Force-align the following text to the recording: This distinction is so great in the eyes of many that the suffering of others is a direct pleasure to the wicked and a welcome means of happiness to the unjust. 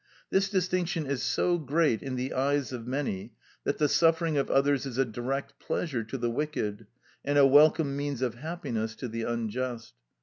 This 0.31 0.49
distinction 0.49 1.05
is 1.05 1.21
so 1.21 1.59
great 1.59 2.01
in 2.01 2.15
the 2.15 2.33
eyes 2.33 2.73
of 2.73 2.87
many 2.87 3.33
that 3.65 3.77
the 3.77 3.87
suffering 3.87 4.35
of 4.35 4.49
others 4.49 4.87
is 4.87 4.97
a 4.97 5.05
direct 5.05 5.59
pleasure 5.59 6.03
to 6.03 6.17
the 6.17 6.31
wicked 6.31 6.87
and 7.23 7.37
a 7.37 7.45
welcome 7.45 7.95
means 7.95 8.23
of 8.23 8.33
happiness 8.33 8.95
to 8.95 9.07
the 9.07 9.21
unjust. 9.21 9.93